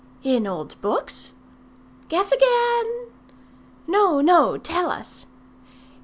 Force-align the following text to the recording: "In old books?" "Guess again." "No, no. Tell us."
"In 0.23 0.47
old 0.47 0.81
books?" 0.81 1.31
"Guess 2.09 2.31
again." 2.31 3.09
"No, 3.85 4.19
no. 4.19 4.57
Tell 4.57 4.89
us." 4.89 5.27